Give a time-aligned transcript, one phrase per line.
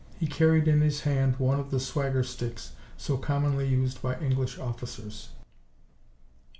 [0.19, 4.57] He carried in his hand one of the swagger sticks so commonly used by English
[4.57, 5.29] officers.